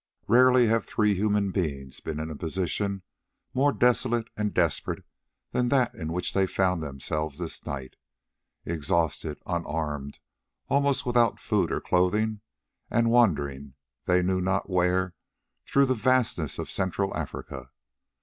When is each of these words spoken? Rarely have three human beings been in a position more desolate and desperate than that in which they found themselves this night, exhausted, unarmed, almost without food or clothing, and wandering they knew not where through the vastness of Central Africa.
Rarely 0.27 0.65
have 0.65 0.83
three 0.83 1.13
human 1.13 1.51
beings 1.51 1.99
been 1.99 2.19
in 2.19 2.31
a 2.31 2.35
position 2.35 3.03
more 3.53 3.71
desolate 3.71 4.31
and 4.35 4.51
desperate 4.51 5.05
than 5.51 5.69
that 5.69 5.93
in 5.93 6.11
which 6.11 6.33
they 6.33 6.47
found 6.47 6.81
themselves 6.81 7.37
this 7.37 7.63
night, 7.67 7.97
exhausted, 8.65 9.39
unarmed, 9.45 10.17
almost 10.69 11.05
without 11.05 11.39
food 11.39 11.71
or 11.71 11.79
clothing, 11.79 12.41
and 12.89 13.11
wandering 13.11 13.75
they 14.05 14.23
knew 14.23 14.41
not 14.41 14.67
where 14.67 15.13
through 15.67 15.85
the 15.85 15.93
vastness 15.93 16.57
of 16.57 16.67
Central 16.67 17.15
Africa. 17.15 17.69